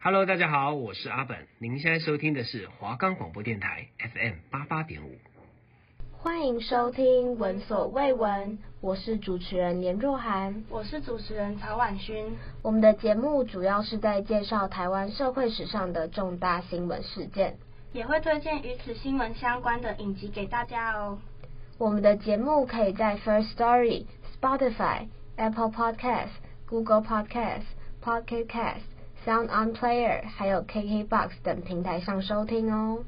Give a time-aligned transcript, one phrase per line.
[0.00, 1.36] Hello，大家好，我是阿本。
[1.58, 5.10] 您现在收听的是华冈广播电台 FM 八八点五。
[6.12, 12.36] 欢迎收听闻所未闻，我是主持人连若涵，我是主持人曹婉勋。
[12.62, 17.56] 我们的节目主要是在介绍台湾社会史上的重大新闻事件，
[17.92, 21.18] 也会推荐与此新闻相关的影集给大家哦。
[21.76, 24.06] 我们的节目可以在 First Story、
[24.40, 26.38] Spotify、Apple Podcasts、
[26.68, 27.66] Google Podcasts、
[28.00, 28.84] Pocket Casts、
[29.28, 33.04] Sound On Player 还有 KKBox 等平台上收听哦。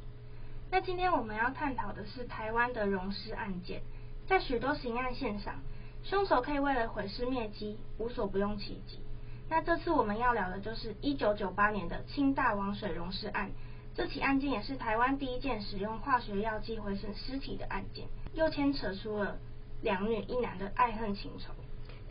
[0.71, 3.81] 那今天我们要探讨的是台湾的溶尸案件，
[4.29, 5.55] 在许多刑案线上，
[6.03, 9.01] 凶手可以为了毁尸灭迹，无所不用其极。
[9.49, 13.51] 那这次我们要聊的就是一九九八年的清大王水溶尸案，
[13.95, 19.39] 这起案件也是台湾第一件使用化学药剂毁损尸体的案件，又牵扯出了
[19.81, 21.55] 两女一男的爱恨情仇。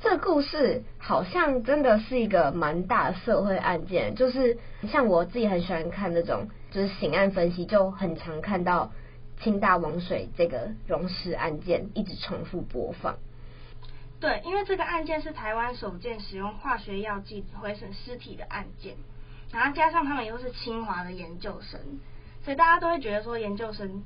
[0.02, 4.58] 这个故事好像真的是一个蛮大的社会案件，就是
[4.88, 8.92] 像我自己很喜欢看那种就是刑案分析，就很常看到
[9.42, 13.18] 清大王水这个溶尸案件一直重复播放。
[14.22, 18.96] 对，因为这个案件是台湾首件使用化学药剂毁损尸体的案件，
[19.52, 21.80] 然后加上他们又是清华的研究生，
[22.44, 24.04] 所以大家都会觉得说研究生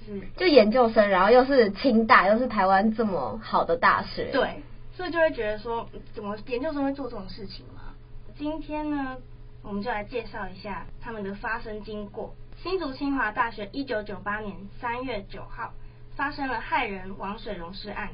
[0.00, 4.62] 就是就研究生，然后又是清大，又是台湾这么好的大学，对。
[5.00, 7.94] 所以就会觉得说，怎么研究生会做这种事情吗？
[8.36, 9.16] 今天呢，
[9.62, 12.34] 我们就来介绍一下他们的发生经过。
[12.62, 15.72] 新竹清华大学一九九八年三月九号
[16.16, 18.10] 发生了害人王水溶尸案，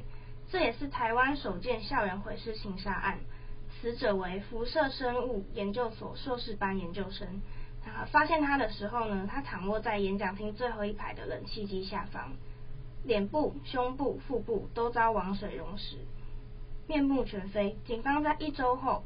[0.49, 3.19] 这也是台湾首件校园毁尸情杀案。
[3.81, 7.27] 死者为辐射生物研究所硕士班研究生。
[7.85, 12.35] 然后，发现他的时候呢，他躺卧在演讲厅最后一排的冷气机下方，
[13.03, 15.97] 脸部、胸部、腹部都遭王水溶蚀。
[16.87, 19.03] 面目全非，警方在一周后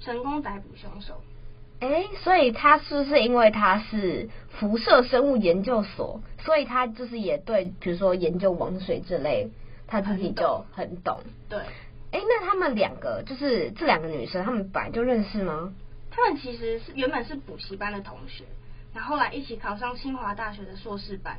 [0.00, 1.20] 成功逮捕凶手。
[1.80, 9.50] 哎，所以他是不是因为他是辐射生物研究所，所以他就是也对，比如说研究王水之类，
[9.86, 11.20] 他自己就很懂。
[11.48, 11.58] 对。
[12.12, 15.74] 哎，那他们两个就是这两个女生，他们本来就认识吗？
[16.10, 18.44] 他们其实是原本是补习班的同学，
[18.94, 21.36] 然后后来一起考上清华大学的硕士班，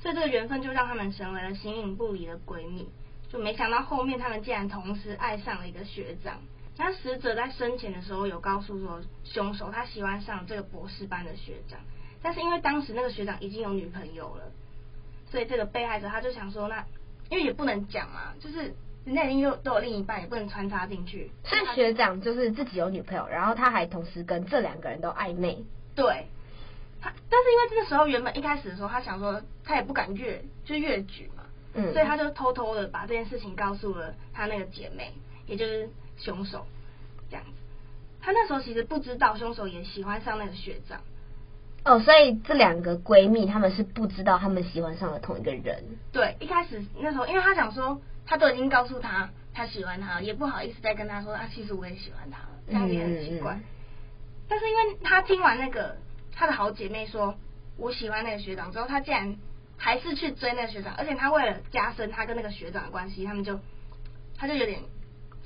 [0.00, 2.88] 所以这个缘分就让他们成为了形影不离的闺蜜。
[3.28, 6.40] 就没想到后面他们竟然同时爱上了一个学长。
[6.78, 11.80] 那死者在生前的时候有告诉说，凶手他喜欢上这个博士班的学长，
[12.22, 14.52] 但是因为当时那个学长已经有女朋友了，
[15.30, 16.84] 所以这个被害者他就想说，那
[17.30, 18.74] 因为也不能讲嘛，就是
[19.06, 21.30] 人家已经有都有另一半，也不能穿插进去。
[21.44, 25.64] 所以学长就是自己有女朋友，然后他还同时跟这两个人都暧昧。
[25.94, 26.26] 对，
[27.00, 31.44] 他但是因为这个时候原本一开始的时候，他想说他也不敢越就越举嘛。
[31.76, 35.12] 嗯，所以他就偷偷的把这件事情告诉了他那个姐妹，
[35.46, 36.66] 也就是凶手，
[37.28, 37.50] 这样子。
[38.20, 41.00] 他那时候其实不知道凶手也喜欢上那个学长。
[41.84, 45.84] 哦，所以这两个闺蜜他们是不知道他们喜欢上了同一个人。
[46.12, 53.52] 对，一开始那时候，因为她想说，她都已经告诉他他喜欢他，也不好意思再跟他说啊，其实我也喜欢他了，这样也很奇怪。
[53.52, 53.64] 嗯嗯嗯。
[54.48, 55.96] 但是因为她听完那个
[56.32, 57.36] 她的好姐妹说
[57.76, 59.36] 我喜欢那个学长之后，她竟然。
[59.78, 63.60] 还是去追那个学长，而且他为了加深他跟那个学长的关系，他们就
[64.36, 64.80] 他就有点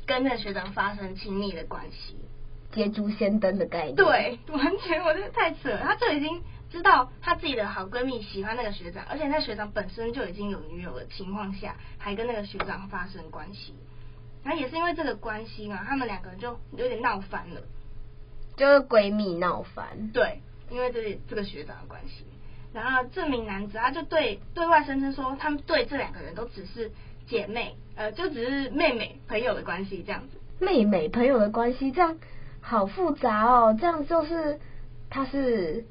[0.06, 2.16] 跟那个学长发生亲密的关系，
[2.72, 3.96] 捷足先登的概念。
[3.96, 5.80] 对，完全我觉得太扯了。
[5.82, 13.74] 他就已经知道他自己的好闺蜜喜欢那个学长，而且那学长本身就已经有女友的情况下，还跟那个学长发生关系。
[14.42, 17.60] 然后也是因为这个关系嘛，他们两个人就有点闹翻了，
[18.56, 20.10] 就是闺蜜闹翻。
[20.12, 22.24] 对，因为这这个学长的关系。
[22.72, 26.90] 然后这名男子他就对对外声称说，他们对这两个人都只是
[27.26, 30.38] 姐妹，呃，就只是妹妹朋友的关系这样子。
[30.60, 32.16] 妹妹朋友的关系，这样
[32.60, 33.76] 好复杂哦。
[33.80, 34.60] 这样就是
[35.08, 35.84] 他是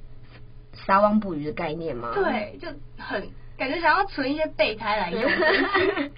[0.74, 2.12] 撒网捕鱼的概念吗？
[2.14, 5.22] 对，就很感觉想要存一些备胎来用。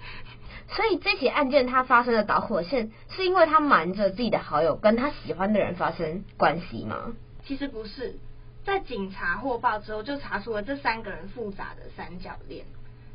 [0.67, 7.13] 所以这起案件它发生的导火线，是因为他瞒着自己的好友跟他喜欢的人发生关系吗？
[7.43, 8.15] 其实不是。
[8.63, 12.65] 在警察获报之后，就查出了这三个人复杂的三角恋。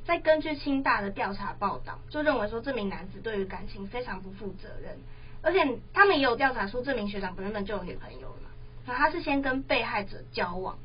[0.05, 4.99] 再根据清大的调查报道，就认为说这名男子对于感情非常不负责任，
[5.43, 8.51] 而且他们也有调查出这名学长本身就有女朋友了嘛。
[8.87, 10.79] 然后他是先跟被害者交往，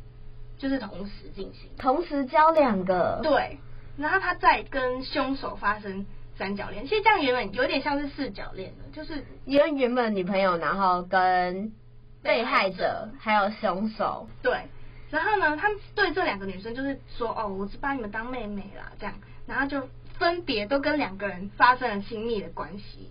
[0.57, 3.19] 就是同时进行，同时交两个。
[3.21, 3.59] 对，
[3.97, 6.05] 然后他再跟凶手发生
[6.35, 6.87] 三角恋。
[6.87, 11.73] 其实这样原本有点像是四角恋的，就是因为原本女朋友，然后跟。
[12.23, 14.67] 被害者还有凶手，对，
[15.09, 19.15] 然后呢，他们对这两个女生就是说，哦，我是把你们当妹妹啦，这样，
[19.47, 19.89] 然后就
[20.19, 23.09] 分别都跟两个人发生了亲密的关系，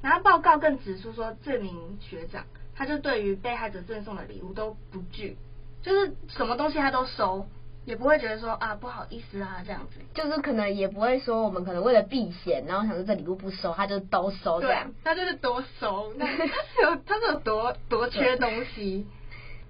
[0.00, 2.44] 然后报告更指出说，这名学长
[2.76, 5.36] 他就对于被害者赠送的礼物都不拒，
[5.82, 7.48] 就是什么东西他都收，
[7.88, 14.92] 也不会觉得说啊不好意思啊这样子，就是可能也不会说我们可能为了避嫌，然后想说这礼物不收，他就都收这样。
[14.92, 19.06] 对，他就是多收， 那他是有他是有多多缺东西。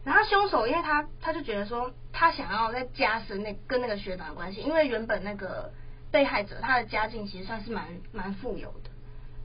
[0.04, 5.70] 然后凶手因为他他就觉得说他想要再加深那跟那个学长的关系，因为原本那个
[6.10, 8.90] 被害者他的家境其实算是蛮蛮富有的。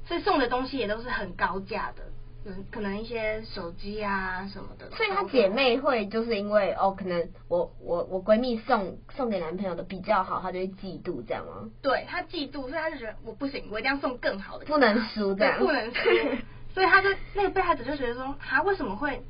[0.08, 2.04] 所以送的东西也都是很高价的，
[2.45, 4.90] 嗯，可能一些手机啊什么的。
[4.92, 11.69] 所以她姐妹会就是因为哦，可能我我我闺蜜送送给男朋友的比较好，她就会嫉妒这样吗？
[11.81, 16.00] 对，她嫉妒，所以她就觉得我不行，我一定要送更好的，不能输这样，不能输。
[16.74, 19.24] 所以她就那个被害者就觉得说，她为什么会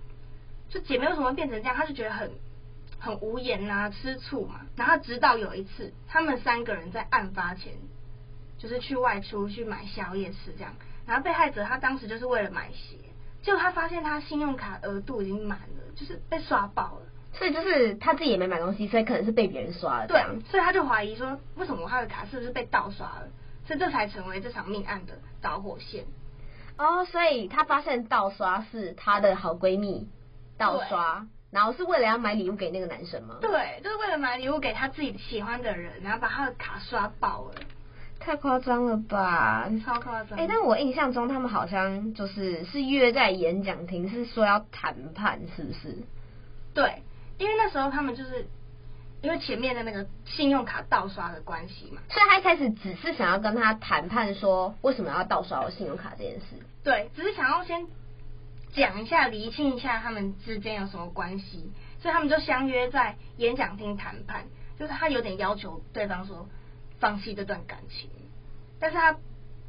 [0.70, 1.76] 就姐妹为什么会变成这样？
[1.76, 2.32] 她就觉得很
[2.98, 4.62] 很无言啊，吃醋嘛。
[4.76, 7.74] 然后直到有一次，他们三个人在案发前。
[8.60, 10.74] 就是去外出去买宵夜吃这样，
[11.06, 12.98] 然后被害者他当时就是为了买鞋，
[13.42, 17.06] 结果他发现他信用卡额度已经满了，就是被刷爆了。
[17.34, 20.08] 所以就是他自己也没买东西，所以可能是被别人刷了。
[20.08, 23.28] 对，所以他就怀疑说，为什么他的卡是不是被盗刷了？
[23.66, 26.06] 所以这才成为这场命案的导火线。
[26.78, 30.10] 哦，所以他发现盗刷是他的好闺蜜
[30.58, 33.38] 盗刷，然后是为了要买礼物给那个男生吗？
[33.42, 37.56] 对，就是为了买礼物给他自己喜欢的人，然后把他的卡刷爆了。
[38.26, 39.70] 太夸张了吧！
[39.86, 40.40] 超夸张。
[40.40, 45.98] 哎、欸，但我印象中他们好像就是是约在演讲厅，是说要谈判，是不是？
[46.74, 47.04] 对，
[47.38, 48.48] 因为那时候他们就是
[49.22, 56.46] 因为前面的那个信用卡盗刷的关系嘛，所以他一开始只是想要跟他谈判，说为什么要盗刷我信用卡这件事。
[56.82, 57.86] 对，只是想要先
[58.74, 64.46] 讲一下，厘清一下他们之间有什么关系，所以他们就相约在演讲厅谈判，
[64.80, 66.48] 就是他有点要求对方说。
[67.00, 68.10] 放弃这段感情，
[68.80, 69.18] 但是他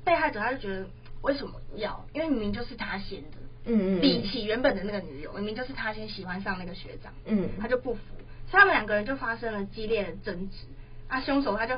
[0.05, 0.87] 被害者他就觉得
[1.23, 2.05] 为什么要？
[2.13, 8.01] 因为明明就是他先的，嗯嗯，比起原本的那个女友，明明就是他先喜欢上那个学长，嗯，他就不服，
[8.51, 10.57] 所以他们两个人就发生了激烈的争执。
[11.07, 11.75] 啊，凶手他就，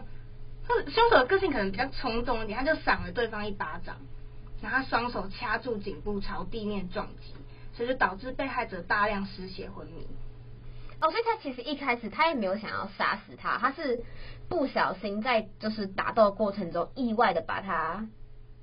[0.68, 3.96] 凶手的个性可能比较冲动一点，他就赏了对方一巴掌，
[4.62, 7.34] 然后他双手掐住颈部朝地面撞击，
[7.74, 10.06] 所以就导致被害者大量失血昏迷。
[11.00, 14.00] 哦，所以他其实一开始他也没有想要杀死他，他是
[14.48, 18.08] 不小心在就是打斗的过程中意外的把他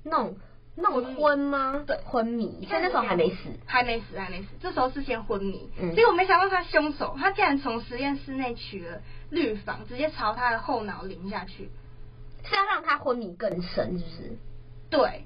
[0.02, 0.36] 弄
[0.76, 1.84] 弄昏吗？
[1.86, 2.66] 对，昏迷。
[2.68, 3.36] 所以那时候还没死，
[3.66, 4.48] 还没死，还没死。
[4.60, 5.70] 这时候是先昏迷。
[5.78, 5.94] 嗯。
[5.94, 11.70] 结果没想到他凶手，他竟然从实验室内取了氯仿，直接朝他的后脑淋下去，
[12.44, 14.38] 是要让他昏迷更深，是不是？
[14.90, 15.24] 对。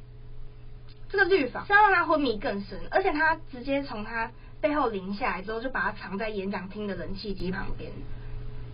[1.08, 4.30] 这个氯仿是要让他昏迷更深，而且他直接从他。
[4.60, 7.92] 背后淋下来之后，就把他藏在演讲厅的冷气机旁边。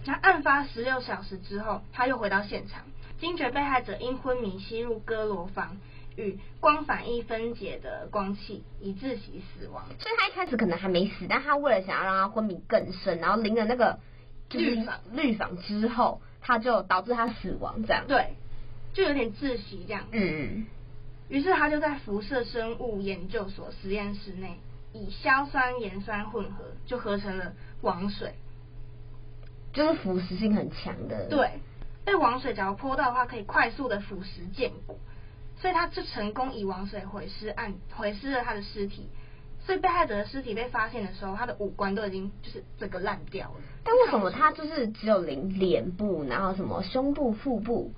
[0.04, 2.82] 那案发十六小时之后，他又回到现场，
[3.18, 5.78] 惊觉被害者因昏迷吸入哥罗芳
[6.16, 9.86] 与光反应分解的光气，以窒息死亡。
[9.98, 13.98] 所以他一开始可能还没死，但他为了想要让他昏迷更深，然后淋了那个
[14.50, 18.34] 氯仿氯仿之后，他就导致他死亡，这样对，
[18.92, 20.04] 就有点窒息这样。
[20.12, 20.66] 嗯。
[21.28, 24.58] 于是他就在辐射生物研究所实验室内。
[24.96, 28.34] 以硝酸盐酸混合，就合成了王水，
[29.74, 31.28] 就是腐蚀性很强的。
[31.28, 31.60] 对，
[32.06, 34.96] 被王水只要泼到的话，可以快速的腐蚀坚果，
[35.60, 39.10] 所以他就成功以王水毁尸案毁尸了他的尸体。
[39.66, 43.54] 所以被害者的尸体被发现的时候，他的五官都已经就是整个烂掉了。
[43.82, 47.92] 但为什么他就是只有零脸部，然后什么胸部、腹部，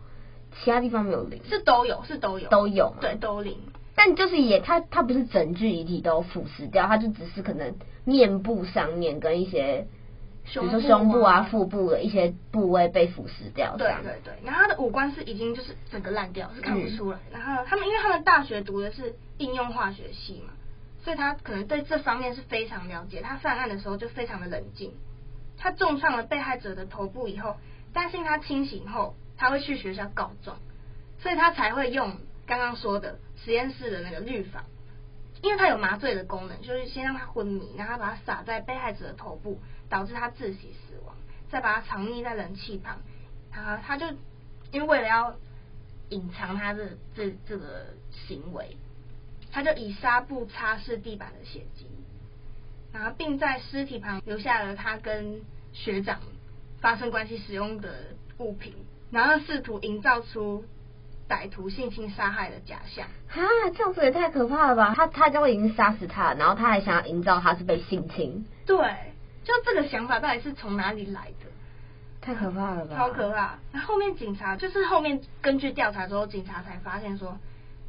[0.52, 1.42] 其他地方没有零？
[1.44, 3.58] 是都有，是都有，都有，对，都零。
[3.96, 9.88] 但就是也，他他不是整具遗体都腐蚀掉，他就只是可能面部上面跟一些，
[10.52, 13.76] 比如说胸部啊、腹部的一些部位被腐蚀掉。
[13.76, 17.18] 对对对，然后他的五官是已经就是整个烂掉，是看不出来。
[17.30, 20.52] 嗯、然后他们因为他们大学读的是应用化学系嘛，
[21.02, 23.20] 所以他可能对这方面是非常了解。
[23.20, 24.92] 他犯案的时候就非常的冷静，
[25.58, 27.56] 他重创了被害者的头部以后，
[27.92, 30.58] 担心他清醒后他会去学校告状，
[31.18, 32.16] 所以他才会用。
[32.48, 34.62] 刚刚说的实验室的那个氯仿，
[35.46, 41.14] 因为它有麻醉的功能，就是先让他昏迷，然后把它撒在被害者的头部，导致他窒息死亡，
[41.48, 42.98] 再把它藏匿在冷气旁，
[43.52, 44.08] 然后他就
[44.72, 45.36] 因为为了要
[46.08, 48.76] 隐藏他的这这个行为，
[49.52, 51.86] 他就以纱布擦拭地板的血迹，
[52.92, 56.20] 然后并在尸体旁留下了他跟学长
[56.80, 58.74] 发生关系使用的物品，
[59.12, 60.64] 然后试图营造出。
[61.28, 63.42] 歹徒性侵杀害的假象哈，
[63.74, 64.94] 这样子也太可怕了吧！
[64.96, 68.46] 他他就已经杀死他，然后他还想要营造他是被性侵。
[68.64, 68.76] 对，
[69.44, 71.46] 就这个想法到底是从哪里来的？
[72.20, 72.96] 太可怕了吧！
[72.96, 73.58] 超可怕！
[73.72, 77.38] 那后面警察就是后面根据调查之后，警察才发现说，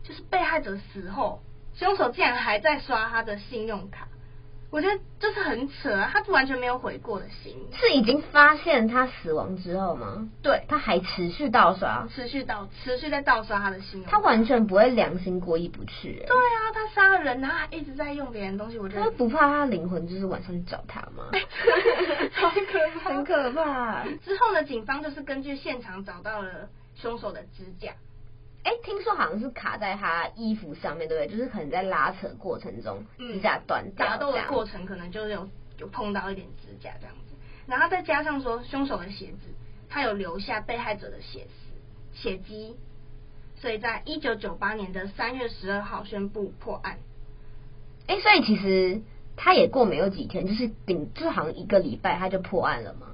[0.03, 1.41] 就是被害者死后，
[1.74, 4.08] 凶手竟然还在刷他的信用卡，
[4.69, 7.55] 我觉得就是很扯啊，他完全没有悔过的心。
[7.74, 10.27] 是已经发现他死亡之后吗？
[10.41, 14.09] 对，他还持续盗刷，持续盗，持续在盗刷他的信用。
[14.09, 16.21] 他完全不会良心过意不去。
[16.27, 21.24] 对啊，他杀了人，然后还一直在用别人东西，我觉得他不怕他灵魂就是晚上去找他吗？
[22.33, 24.03] 好可怕，很可怕。
[24.25, 27.93] 之后呢，警方就是根据现场找到了凶手的指甲。
[28.67, 31.38] 哎、欸，听说好像是卡在他衣服上面，对不对？
[31.38, 34.05] 就是可能在拉扯过程中，指甲断掉。
[34.05, 35.47] 打斗的过程可能就有
[35.77, 39.53] 有碰到一点指甲这样子，然后再加上说凶手的鞋子，
[39.88, 42.75] 他有留下被害者的血丝、血迹，
[43.55, 46.97] 所以在一九九八年的三月十二号宣布破案。
[48.07, 49.01] 哎、欸，所以其实
[49.38, 53.07] 他也过没有几天，就是顶，就好像一个礼拜他就破案了吗？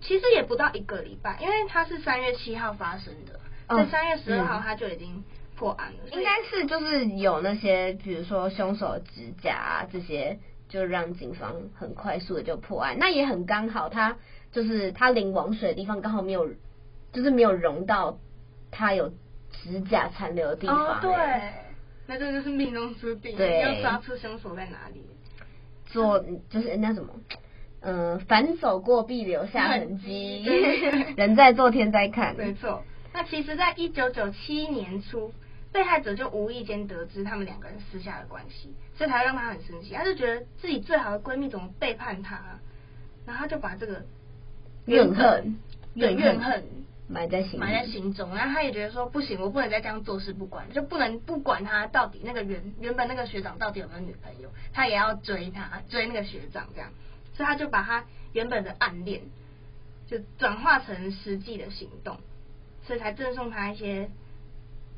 [0.00, 3.38] 其实也不到一个礼拜，因为他是三月七号发生的。
[3.76, 5.22] 在三月十二号，他就已经
[5.56, 5.98] 破案了。
[6.04, 12.96] 嗯、应该是就是有那些，比如说凶手的指甲啊，这些，就让警方很快速的就破案。
[12.98, 14.16] 那也很刚好，他
[14.52, 16.48] 就是他淋王水的地方刚好没有，
[17.12, 18.18] 就是没有融到
[18.70, 19.12] 他有
[19.50, 20.96] 指甲残留的地方。
[20.96, 21.12] 哦，对，
[22.06, 25.04] 那这就是命中注定，对，要抓出凶手在哪里。
[25.86, 27.12] 做就是人家什么，
[27.80, 30.44] 嗯、呃，凡走过必留下痕迹，
[31.16, 32.84] 人在做天在看，没错。
[33.12, 35.32] 那其实，在一九九七年初，
[35.72, 39.94] 被害者就无意间得知他们两个人私下的关系，所以才会让他很生气。
[39.94, 42.40] 他就觉得自己最好的闺蜜怎么背叛他，
[43.26, 44.04] 然后他就把这个
[44.86, 45.58] 怨恨、
[45.94, 46.64] 怨怨恨
[47.08, 48.34] 埋在心埋在心中。
[48.34, 56.90] 然后他也觉得说，不行，我不能再这样坐视不管，就不能不管他到底那个原原本那个学长到底有没有女朋友，他也要追他，追那个学长这样。
[57.34, 59.22] 所以他就把他原本的暗恋，
[60.06, 62.18] 就转化成实际的行动。
[62.82, 64.10] 所以才赠送他一些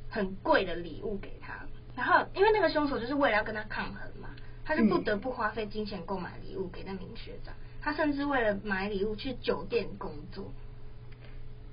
[0.09, 1.55] 很贵的礼物给他，
[1.97, 4.29] 然后因为那个凶手就是为了要跟他抗衡嘛，
[4.65, 7.55] 他就不得不花费金钱购买礼物给那名学长。
[7.81, 10.53] 他甚至为了买礼物去酒店工作，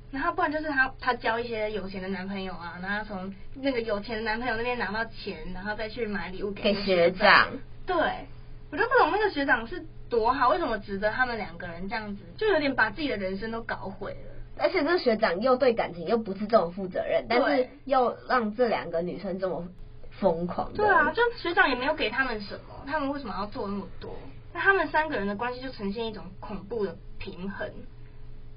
[0.09, 7.11] 然后不然就是他他交一些有钱的男朋友啊，然后从那个有钱的男朋友那边拿到钱，然后再去买礼物给学长。
[7.11, 7.47] 学长
[7.85, 8.25] 对，
[8.71, 14.38] 我就不懂那个学长是多好，为什么值得他们两个人这样子，就有点把自己的人生都搞毁了。
[14.59, 19.67] 而且这个学长又对感情又不是这么负责任，但是又让这两个女生这么
[20.11, 20.73] 疯狂。
[20.73, 24.13] 对啊，就学长也没有给他们什么，他们为什么要做那么多？
[24.53, 27.71] 那他们三个人的关系就呈现一种恐怖的平衡。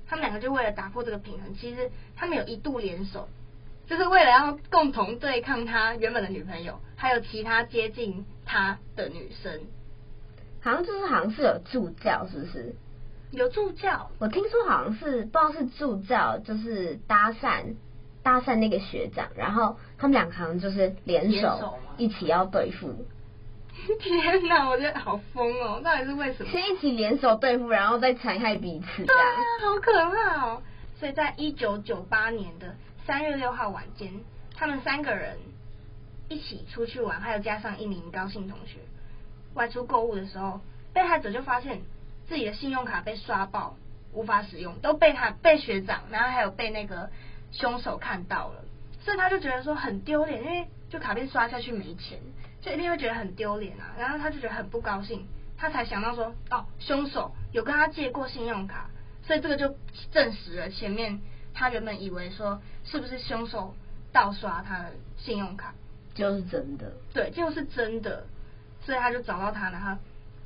[0.09, 3.29] 他们两个就为了打破这个平衡，其实他们有一度联手，
[3.87, 9.61] 就是为了要共同对抗他原本的女朋友，还有其他接近他的女生。
[10.61, 12.75] 好像就是好像是有助教，是不是？
[13.33, 17.77] 有助教，我听说好像是不知道是助教，就是搭讪
[18.23, 23.07] 搭讪那个学长，然后他们两个好像就是联手一起要对付。
[23.99, 25.81] 天哪，我觉得好疯哦！
[25.83, 26.53] 到底是为什么？
[26.53, 29.27] 先一起联手对付，然后再残害彼此，对啊，
[29.63, 30.63] 好可怕哦！
[31.01, 34.13] 所以在一九九八年的三月六号晚间，
[34.55, 35.39] 他们三个人
[36.29, 38.81] 一起出去玩，还有加上一名高姓同学
[39.55, 40.61] 外出购物的时候，
[40.93, 41.81] 被害者就发现。
[42.33, 43.77] 自己的信用卡被刷爆，
[44.15, 47.11] 无法使用，都被他被学长，然后还有被那个
[47.51, 48.65] 凶手看到了，
[49.03, 52.19] 所以他就觉得说很丢脸，因为就卡片刷下去没钱，
[52.63, 53.93] 就一定会觉得很丢脸啊。
[53.99, 58.89] 然后他就觉得很不高兴，他才想到说，哦，凶手有跟他借过信用卡，
[59.27, 59.77] 所以这个就
[60.11, 61.21] 证实了前面
[61.53, 63.75] 他原本以为说是不是凶手
[64.11, 65.75] 盗刷他的信用卡，
[66.15, 68.25] 就是真的，对，就是真的，
[68.81, 69.99] 所以他就找到他，然后。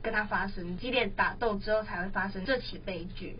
[0.07, 3.37] 跟他发生激烈打斗之后，才会发生这起悲剧。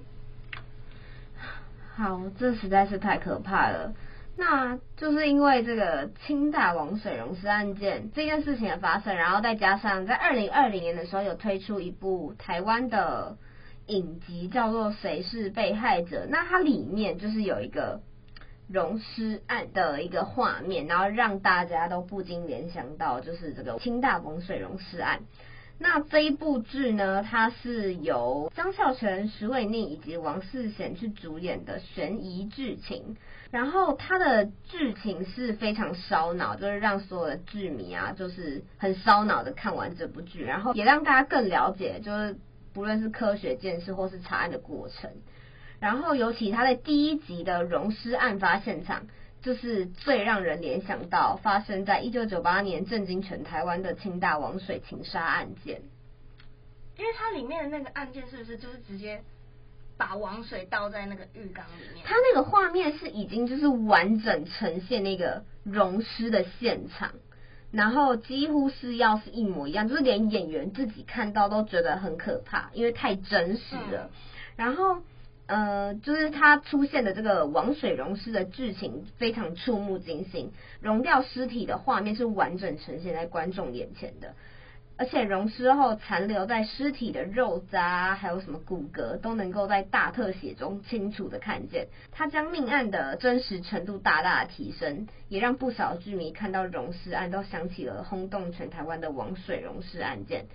[1.95, 3.95] 好，这实在是太可怕了。
[4.37, 13.39] 那就是因为这个清大王水溶尸案件这件事情的发生，然后再加上在二零二零年的时候有推出一部台湾的
[13.87, 16.25] 影集，叫做《谁是被害者》。
[16.29, 18.01] 那它里面就是有一个
[18.69, 25.21] 溶尸案的一个画面，然后让大家都不禁联想到就是这个清大王水溶尸案。
[25.79, 33.17] 那这一部剧呢，它是由张孝全、石伟宁以及王世贤去主演的悬疑剧情，
[33.51, 42.37] 然后它的剧情是非常烧脑，就是让所有的剧迷啊，就是很烧脑的看完这部剧，然后也让大家更了解，就是
[42.73, 45.11] 不论是科学鉴识或是查案的过程，
[45.79, 49.07] 然后尤其他在第一集的溶尸案发现场。
[49.47, 55.83] 就是最让人联想到发生在一九九八年震惊全台湾的清大王水情杀案件，
[56.99, 59.23] 因为它里面的那个案件是不是就是直接
[59.97, 62.05] 把王水倒在那个浴缸里面？
[62.05, 67.13] 它那个画面是已经就是完整呈现那个溶尸的现场，
[67.71, 74.11] 然后几乎是要是一模一样，就是连演员自己看到都觉得很可怕，因为太真实了。
[74.57, 75.03] 然后。
[75.49, 80.51] 呃，就是他出现的这个王水溶尸的剧情非常触目惊心，
[80.81, 84.35] 溶掉尸体的画面是完整呈现在观众眼前的，
[84.97, 100.47] 而且溶尸后残留在尸体的肉渣还有什么骨骼都能够在大特写中清楚的看见，他将命案的真实程度大大的提升，也让不少剧迷看到溶尸案都想起了轰动全台湾的王水溶尸案件，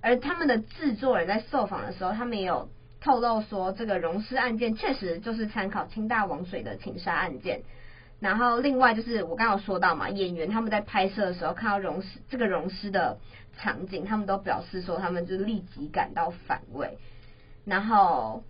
[0.00, 2.70] 而他们的制作人在受访的时候，他们也有。
[3.00, 7.62] 透露说，这个溶尸案件确实就是参考清大王水的情杀案件。
[8.20, 13.18] 然后，另外就是我刚刚有说到嘛，演员他们在拍摄的时候看到溶尸这个溶尸的
[13.56, 16.98] 场景，他们都表示说他们就立即感到反胃。
[17.64, 18.42] 然后，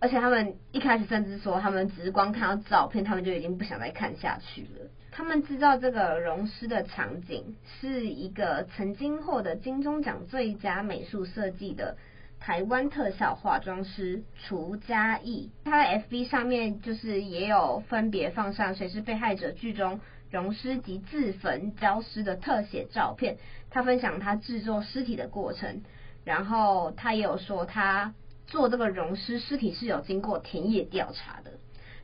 [0.00, 4.90] 而且他们一开始甚至说，他们只是光看到照片，他们就已经不想再看下去了。
[5.12, 11.96] 他们制造这个溶尸的场景，是一个曾经获得金钟奖最佳美术设计的。
[12.40, 23.36] 台湾特效化妆师厨嘉义，他在 FB 上面就是也有分别放上谁是被害者剧中溶尸及自焚焦尸的特写照片。
[23.70, 25.82] 他分享他制作尸体的过程，
[26.24, 28.14] 然后他也有说他
[28.46, 31.52] 做这个溶尸尸体是有经过田野调查的，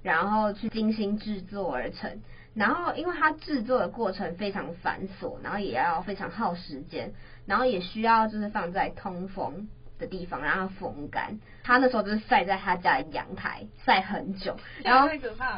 [0.03, 2.21] 然后去精心制作而成。
[2.55, 7.13] 然后因为他制作的过程非常繁琐，然后也要非常耗时间，
[7.47, 11.39] 然后也需要就是放在通风的地方，让它风干。
[11.63, 15.09] 他那时候就是晒在他家的阳台晒很久，然后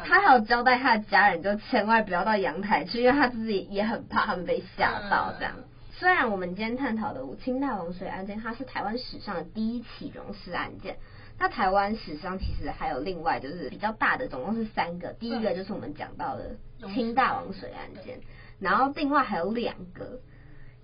[0.05, 5.33] 他还有交代他的家人，就千万不要到阳台去，因为他自己也很怕他们被吓到。
[5.37, 5.55] 这样，
[5.91, 10.97] 虽然我们今天探讨的清大王水案件，它是台湾史上的第一起溶尸案件。
[11.39, 15.11] 那台湾史上其实还有另外就是比较大的，总共是三个。
[15.13, 16.55] 第一个就是我们讲到的
[16.93, 18.21] 清大王水案件，
[18.59, 20.21] 然后另外还有两个，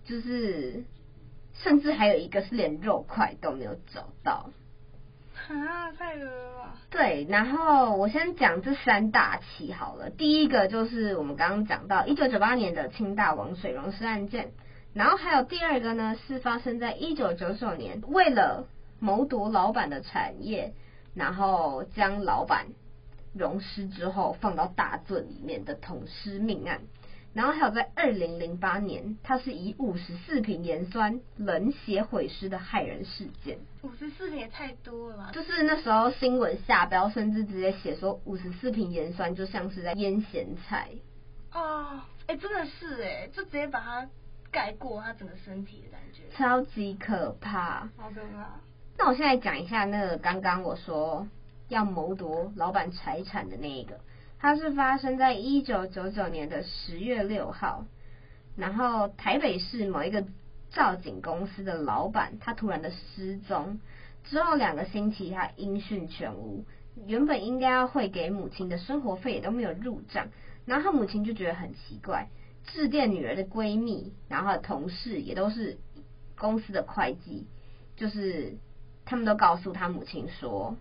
[0.04, 0.84] 就是。
[1.62, 4.50] 甚至还有一个是连肉块都没有找到，
[5.48, 6.76] 啊，太恶了。
[6.90, 10.10] 对，然后我先讲这三大起好了。
[10.10, 14.52] 第一个就是我们刚刚讲到一九九八年的清大王水溶尸案件，
[14.94, 18.68] 然后还有第二个呢是发生在一九九九年，为了
[19.00, 20.74] 谋夺老板的产业，
[21.14, 22.68] 然后将老板
[23.34, 26.82] 溶尸之后放到大圳里面的桶尸命案。
[27.34, 33.58] 然后还有在二零零八年，它是以五十四瓶盐酸冷血毁尸的骇人事件。
[33.82, 35.32] 五十四瓶也太多了吧？
[35.34, 40.90] 就是那时候新闻下标，甚至直接写说五十四瓶盐酸就像是在腌咸菜。
[41.52, 44.08] 哦，哎，真的是哎，就直接把它
[44.52, 47.90] 盖过他整个身体的感觉，超级可怕。
[47.98, 48.60] 好可怕。
[48.96, 51.28] 那我现在讲一下那个刚刚我说
[51.68, 54.00] 要谋夺老板财产的那一个。
[54.44, 57.86] 它是发生在一九九九年的十月六号，
[58.58, 60.26] 然后台北市某一个
[60.70, 63.80] 造景公司的老板，他突然的失踪，
[64.26, 66.66] 之后两个星期他音讯全无，
[67.06, 70.28] 原本应该要汇给母亲的生活费也都没有入账，
[70.66, 72.28] 然后他母亲就觉得很奇怪，
[72.66, 75.78] 致电女儿的闺蜜，然后同事也都是
[76.38, 77.48] 公司的会计，
[77.96, 78.58] 就是
[79.06, 80.76] 他们都告诉他母亲说。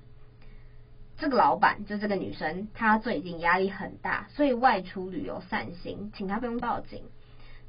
[1.23, 7.05] 这个老板就这个女生，她最近压力很大，所以外出旅游散心，请她不用报警。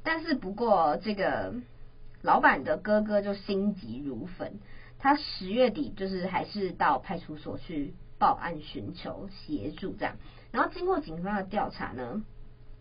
[0.02, 1.54] 但是不过，这个
[2.20, 4.54] 老板的哥哥就心急如焚，
[4.98, 10.16] 他十月底就是还是到派出所去报案寻求协助这样。
[10.50, 12.24] 然后经过警方的调查呢，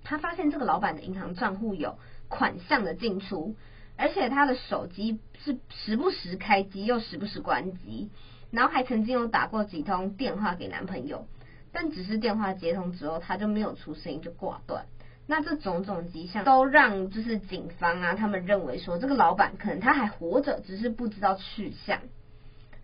[0.03, 3.55] 他发现这个老板的银行账户有款项的进出，
[3.95, 8.09] 而且他的手机是时不时开机又时不时关机。
[8.53, 11.25] 然后还曾经有打过几通电话给男朋友，
[11.71, 14.85] 但只是电话接通之后，他就没有出声音就挂断。
[15.25, 21.99] 那这种种迹象都让就是警方啊，他们认为说这个老板可能他还活着，只是不知道去向。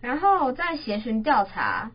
[0.00, 1.92] 然后在协寻调查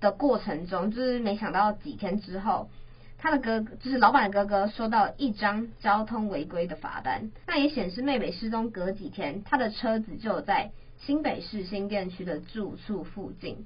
[0.00, 2.68] 的过程中，就是没想到几天之后，
[3.16, 10.72] 他的哥哥就是老板的哥哥收到一张交通违规的罚单，那也显示妹妹失踪隔几天，他的车子就在。
[10.98, 13.64] 新北市新店区的住处附近，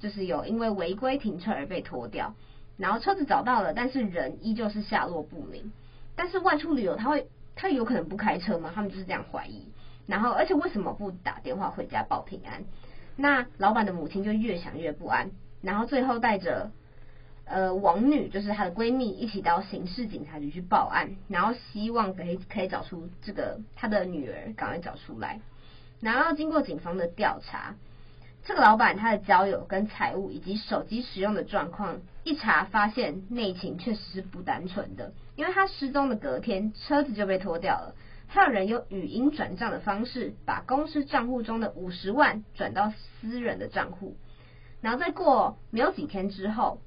[0.00, 2.34] 就是有因为违规停车而被拖掉，
[2.76, 5.72] 然后车子找到了，但是人依旧是下落不明。
[6.16, 8.70] 但是外出旅游，他会他有可能不开车吗？
[8.74, 9.66] 他们就是这样怀疑。
[10.06, 12.64] 然后，而且为什么不打电话回家报平安？
[13.16, 15.30] 那老板的母亲就越想越不安，
[15.62, 16.70] 然后最后带着
[17.46, 25.40] 呃王女，就是她的闺蜜一起到刑事警察局去报案，然后希望可以可以找出这个她的女儿，赶快找出来。
[26.04, 27.76] 然后经过警方的调查，
[28.44, 35.14] 这个老板他的交友跟财务以及手机使用的状况一查，发现内情确实是不单纯的。
[35.34, 37.94] 因为他失踪的隔天，车子就被拖掉了，
[38.26, 44.18] 还有人用语音转账的方式，把公司账户中的五十万转到私人的账户。
[44.82, 46.82] 然后再过没有几天之后，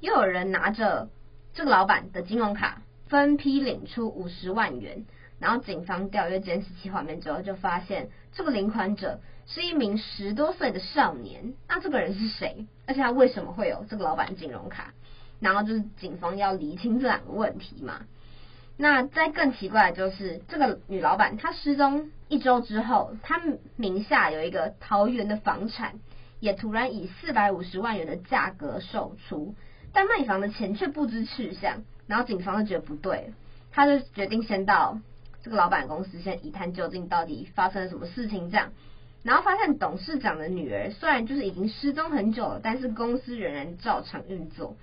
[0.00, 1.10] 又有人拿着
[1.54, 5.04] 这个老板的金融卡，分批领出五十万元。
[5.40, 11.54] 然后警方调阅监视器画面之后，就发现这个领款者是一名十多岁的少年。
[11.66, 12.66] 那这个人是谁？
[12.86, 14.92] 而且他为什么会有这个老板金融卡？
[15.40, 18.02] 然后就是警方要厘清这两个问题嘛。
[18.76, 23.40] 那再更奇怪的就是，这个女老板她失踪一周之后，她
[23.76, 26.00] 名下有一个桃园的房产，
[26.38, 29.54] 也突然以四百五十万元的价格售出，
[29.94, 31.82] 但卖房的钱却不知去向。
[32.06, 33.32] 然后警方就觉得不对，
[33.72, 35.00] 他就决定先到。
[35.42, 38.50] 这个老板公司先一探究竟，到底发生了什么事情？
[38.50, 38.72] 这样，
[39.22, 44.76] 然后发现董事长的女儿虽然就是已经失踪很久了，但是公司仍然照常运作，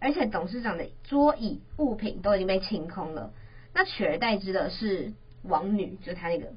[0.00, 3.32] 而且董事长的桌椅物品都已经被清空了。
[3.72, 6.52] 那取而代之的是王女，就她那个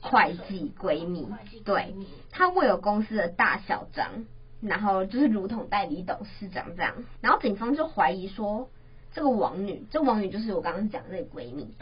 [0.00, 1.28] 会计闺蜜，
[1.64, 1.94] 对，
[2.30, 4.24] 她握有公司的大小章，
[4.62, 7.04] 然后就是如同代理董事长这样。
[7.20, 8.70] 然后警方就怀疑说，
[9.12, 11.74] 这个王女，这王女就是我刚刚讲的那个闺蜜。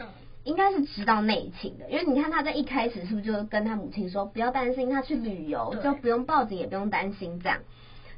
[0.45, 7.59] 应该是知道内情的，因为你看他在一开始是不是就跟他母亲说不要担心，他去旅游就不用报警也不用担心这样，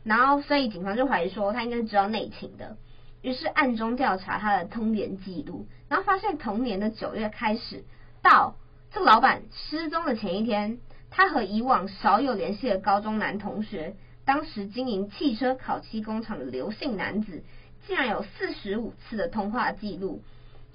[0.03, 2.75] 然后所以警方就怀疑说他应该是知道内情的，
[3.21, 7.85] 于是暗中调查他的通联记录，然后发现同年的九月开始
[8.21, 8.55] 到
[8.91, 17.43] 这个老板失踪的前一天，他和以往少有联系的高中男同学，当时经营汽车烤漆工厂的刘姓男子，
[17.85, 20.21] 竟然有四十五次的通话记录。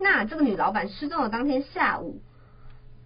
[0.02, 2.20] 那这个女老板失踪的当天下午，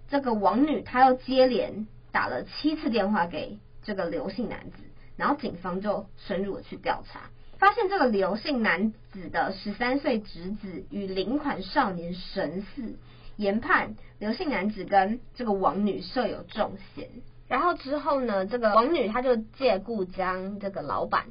[0.08, 4.78] 这个王女她又接连打了七次电话给这个刘姓男子，
[5.16, 12.96] 然后警方就深入的去调查，发现这个刘姓男子的十三岁侄子与领款少年神似，
[13.36, 17.08] 研判刘姓男子跟这个王女设有重嫌。
[17.46, 21.26] 然后之后呢，这个王女她就借故将这个老板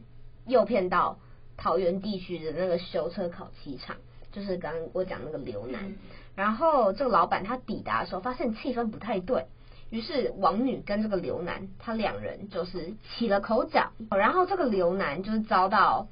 [0.46, 1.18] 诱骗到
[1.58, 3.98] 桃园地区的那个修车烤漆厂。
[4.36, 5.96] 就是刚刚我讲那个刘男，
[6.36, 9.46] 然后这个老板他抵达的时候，发现气氛不太对，
[9.90, 16.10] 于是王女跟这个刘楠他两人就是起了口角，然后这个刘楠就是遭到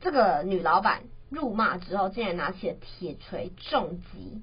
[0.00, 4.40] 这个女老板辱骂之后，竟然拿起了铁锤重击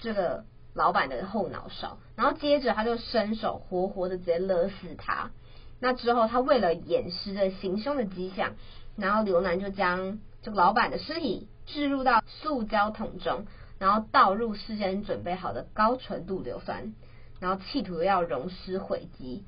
[0.00, 5.30] 这个老板的后脑勺，然后接着他就伸手活活的直接勒死他。
[5.78, 8.54] 那之后他为了掩饰这行凶的迹象，
[8.96, 11.46] 然后刘楠就将这个老板的尸体。
[11.66, 13.46] 置入到塑胶桶中，
[13.78, 16.94] 然后倒入事先准备好的高纯度硫酸，
[17.40, 19.44] 然后企图要溶尸毁迹。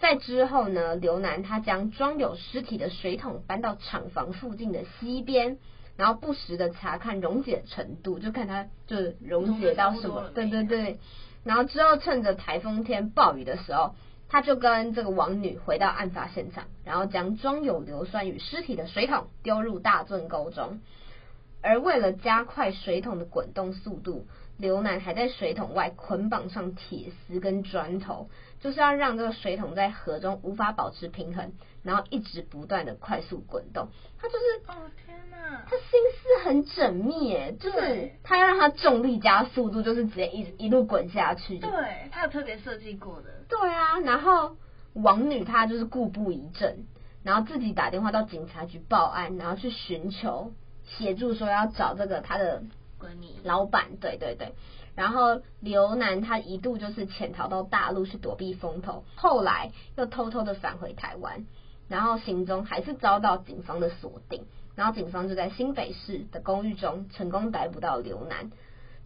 [0.00, 5.58] 在之后呢，刘楠他将装有尸体的水桶搬到厂房附近的溪边，
[5.96, 10.30] 然后不时的查看溶解程度，就看它就溶解到什么。
[10.34, 10.98] 对对对。
[11.44, 13.94] 然后之后趁着台风天暴雨的时候，
[14.28, 20.80] 他就跟这个王女回到案发现场，然后将装有硫酸与尸体的水桶丢入大圳沟中。
[21.62, 24.26] 而为了加快水桶的滚动速度，
[24.58, 28.28] 刘楠还在水桶外捆绑上铁丝跟砖头，
[28.60, 33.88] 就是要让这个水桶在河中无法保持平衡，然后一直不断的快速滚动。
[34.18, 41.58] 他就是哦天哪，他心思很缜密耶，就是他要让他重力加速度，就是直接一一路滚下去。
[41.58, 41.70] 对，
[42.10, 43.30] 他有特别设计过的。
[43.48, 44.56] 对啊，然后
[44.94, 46.86] 王女她就是故布疑阵，
[47.22, 50.52] 然后自己打电话到警察局报案，然后去寻求。
[50.98, 52.62] 协助说要找这个他的
[53.00, 54.52] 闺蜜老板，对对对，
[54.94, 61.46] 然后刘楠他一度就是潜逃到大陆去躲避风头，后来又偷偷的返回台湾，
[61.88, 64.44] 然后行踪还是遭到警方的锁定，
[64.76, 68.52] 然后警方就在新北市的公寓中成功逮捕到刘楠，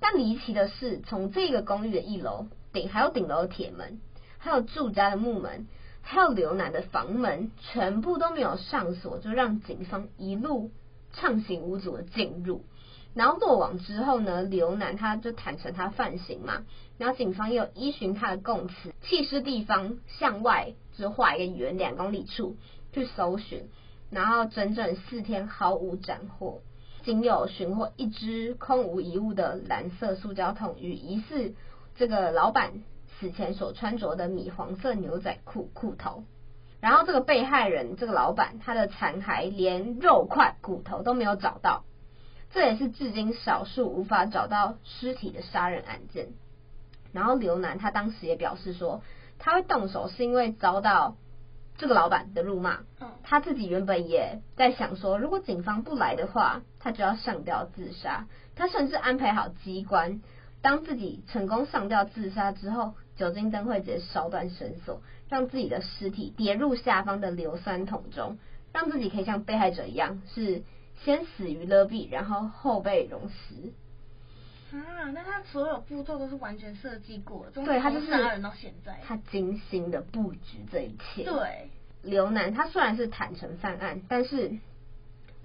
[0.01, 4.01] 但离奇的是，从这个公寓的一楼顶还有顶楼的铁门，
[4.39, 5.67] 还有住家的木门，
[6.03, 10.71] 还有刘楠的房门，全部都没有上锁，就让警方一路。
[11.17, 12.65] 畅行无阻的进入，
[13.15, 16.65] 然后落网之后呢，刘楠他就坦承他犯行嘛，
[16.99, 22.57] 然后警方又依循他的供词，弃尸地方向外就画一个圆两公里处
[22.93, 23.69] 去搜寻，
[24.11, 26.61] 然后整整四天毫无斩获，
[27.03, 31.55] 仅有寻获一只空无一物的蓝色塑胶桶与疑似
[31.97, 32.83] 这个老板
[33.19, 36.25] 死前所穿着的米黄色牛仔裤裤头。
[36.87, 41.83] 然后这个被害人，这个老板，他的残骸连肉块、骨头都没有找到，
[42.53, 46.29] 这也是至今少数无法找到尸体的杀人案件。
[47.13, 49.03] 然后刘楠他当时也表示说，
[49.41, 51.17] 他会动手是因为遭到
[51.77, 52.79] 这个老板的辱骂。
[53.25, 58.29] 他自己原本也在想说，如果警方不来的话，他就要上吊自杀。
[58.55, 60.21] 他甚至安排好机关。
[60.63, 68.39] 当自己成功上吊自杀之后，酒精灯会直接烧断绳索，让自己的尸体跌入下方的硫酸桶中，
[68.73, 70.63] 让自己可以像被害者一样，是
[71.05, 73.73] 先死于勒毙，然后后被溶尸。
[74.77, 81.25] 啊，那他所有步骤都是完全设计过的，对，他就是杀人到现在，他精心的布局这一切。
[81.25, 81.71] 对，
[82.03, 84.59] 刘楠他虽然是坦诚犯案，但是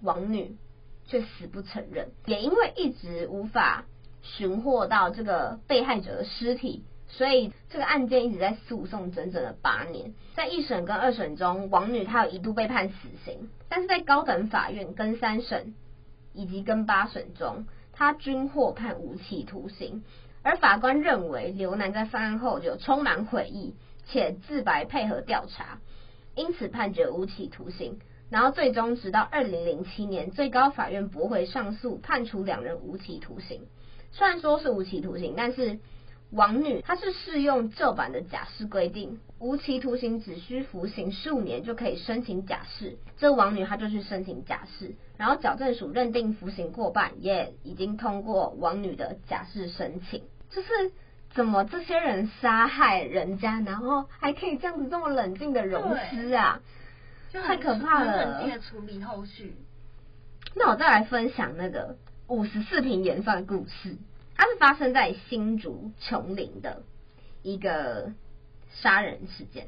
[0.01, 0.57] 王女
[1.05, 3.85] 却死不承认，也因为一直无法
[4.23, 10.13] 寻获到这个被害者的尸体，所以这个案件一直在诉讼整整的八年。
[10.33, 12.95] 在一审跟二审中，王女她有一度被判死
[13.25, 15.75] 刑，但是在高等法院跟三审
[16.33, 17.65] 以及跟八审中。
[17.91, 20.03] 她均获判无期徒刑，
[20.41, 23.75] 而法官认为刘楠在犯案后就充满悔意，
[24.07, 25.79] 且自白配合调查，
[26.33, 27.99] 因此判决无期徒刑。
[28.29, 33.63] 然后最终直到二零零七年，最高法院驳回上诉，判处两人无期徒刑。
[34.13, 35.79] 虽然说是无期徒刑，但是。
[36.31, 42.97] 王女她是适用旧版的假释规定，无期徒刑只需服刑数年就可以申请假释。
[43.17, 50.23] 这王女她就去申请假释，然后矫正署认定服刑过半，也已经通过王女的假释申请。
[50.49, 50.69] 就是
[51.33, 56.61] 怎么这些人杀害人家，然后还可以这样子这么冷静的容尸啊？
[57.33, 58.25] 太可怕了！
[58.25, 59.55] 冷静的处理后续。
[60.53, 61.95] 那我再来分享那个
[62.27, 63.97] 五十四坪盐酸的故事。
[64.41, 66.81] 它是发生在新竹琼林的
[67.43, 68.11] 一个
[68.71, 69.67] 杀人事件，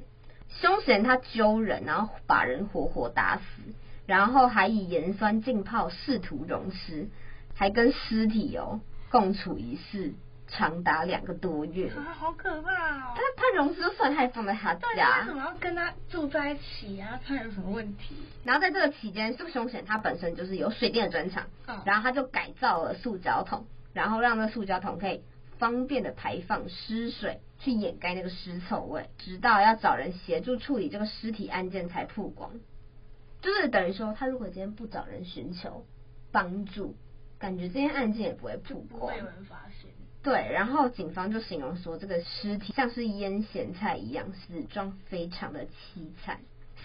[0.50, 3.44] 凶嫌他揪人，然后把人活活打死，
[4.08, 7.08] 然后还以盐酸浸泡试图溶尸，
[7.54, 8.82] 还跟尸体哦
[9.12, 10.16] 共处一室
[10.48, 13.14] 长达两个多月，啊，好可怕哦！
[13.16, 17.20] 他他溶尸算还放在他家，为什么要跟他住在一起啊？
[17.24, 18.16] 他有什么问题？
[18.44, 21.46] 然后在这个期间，这个凶嫌他本身就是有水电的专长，
[21.86, 23.68] 然后他就改造了塑胶桶。
[23.94, 25.22] 然后让那塑胶桶可以
[25.60, 32.52] 方便的排放尸水，去掩盖那个尸臭味，直到要找人协助处理这个尸体案件才曝光。
[33.42, 35.86] 就是等于说，他如果今天不找人寻求
[36.32, 36.96] 帮助，
[37.38, 39.92] 感觉这件案件也不会曝光，不会有人发现。
[40.24, 46.40] 对，然后警方就形容说，这个尸体像是腌咸菜一样，死状非常的凄惨。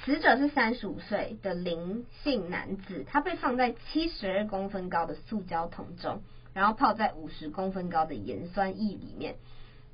[0.04, 6.22] 死者是三十五岁的林姓男子，他被放在七十二公分高的塑胶桶中。
[6.58, 9.36] 然后泡在五十公分高的盐酸液里面，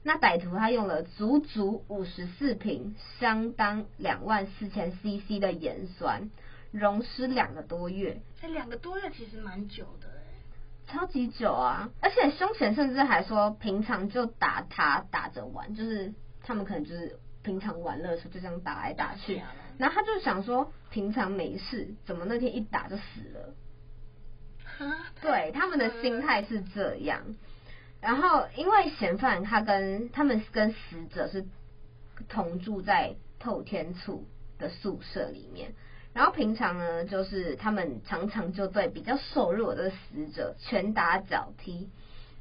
[0.02, 6.30] 那歹徒他用了足足五十四瓶，相当两万四千 CC 的盐酸，
[6.72, 8.22] 溶尸两个多月。
[8.40, 11.90] 这两个多月其实蛮久的诶，超级久啊！
[12.00, 19.42] 而且凶嫌甚至还说，平常就打他打着玩，就是他们可能就是平常玩乐的时候就这样打来打去，
[19.76, 23.54] 然后他就想说，平常没事，怎么那天一打就死了？
[25.20, 27.22] 对，他们的心态是这样，
[28.00, 31.44] 然后因为嫌犯他跟他们跟死者是
[32.28, 34.24] 同住在透天厝
[34.58, 35.72] 的宿舍里面，
[36.12, 41.88] 然后平常呢，就是他们常常就对比较瘦弱的死者拳打脚踢，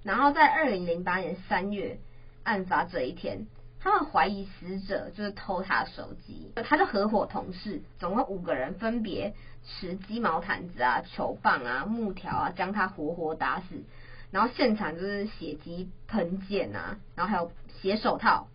[0.04, 2.00] 然后在二零零八年三月
[2.44, 3.48] 案发这一天。
[3.84, 9.34] 他们怀疑死者就是偷他手机，他就合伙同事，总共五个人，分别
[9.66, 13.84] 持鸡毛毯子啊、球棒啊、木条啊，将他活活打死。
[14.32, 18.48] 然后现场就是血迹喷溅啊，然后还有血手套。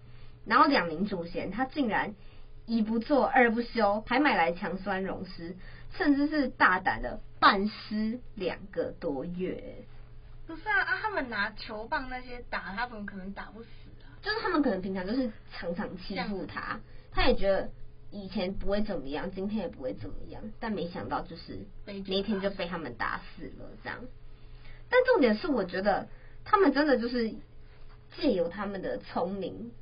[0.47, 2.15] 然后两名主嫌他竟然
[2.65, 5.55] 一不做二不休，还买来强酸溶尸，
[5.93, 9.85] 甚至是大胆的半尸两个多月。
[10.47, 13.69] 不是啊，啊，他们拿球棒那些打他，怎么可能打不死？
[14.23, 17.71] 就是他们可能平常就是常常欺负他，他也觉得
[18.11, 24.05] 以前不会怎么样，今天也不会怎么样，但没想到就是那一天就被他们打死了这样。
[24.89, 26.09] 但重点是，我觉得
[26.45, 27.35] 他们真的就是
[28.17, 29.73] 借由他们的聪明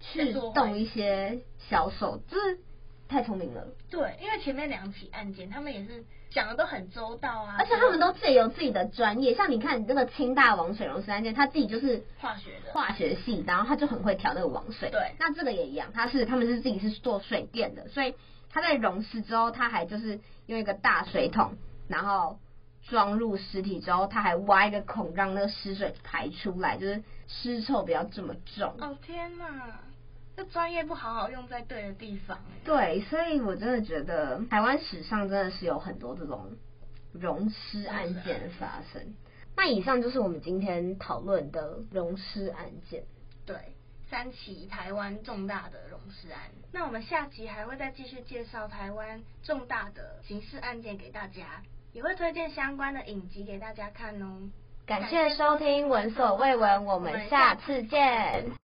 [0.00, 2.58] 去动一些小手，就是。
[3.08, 18.14] 太聪明了，对，因为前面两起案件，他们也是讲的都很周到啊，而且他们都借由自己的专业，像你看你这个清大王水溶尸案件，他自己就是化学的化学系，然后他就很会调那个王水，对，那这个也一样，他是他们是自己是做水电的，所以
[18.50, 21.54] 他在溶尸之后，他还就是用一个大水桶，
[21.88, 22.38] 然后
[22.88, 28.74] 装入尸体之后，他还挖一个孔，让那个尸水排出来，就是尸臭不要这么重。
[28.80, 29.80] 哦天哪！
[30.36, 32.38] 这专业不好好用在对的地方。
[32.62, 36.52] 对，所以我真的觉得台湾史上真的是有很多这种
[37.12, 39.14] 融尸案件发生。
[39.56, 43.04] 那以上就是我们今天讨论的融尸案件。
[43.46, 43.56] 对，
[44.10, 46.42] 三起台湾重大的融尸案。
[46.70, 51.62] 那我们下集还会再继续介绍台湾重大的刑事案件给大家，
[51.94, 54.50] 也会推荐相关的影集给大家看哦。
[54.84, 58.56] 感谢收听闻所未闻，我们下次见。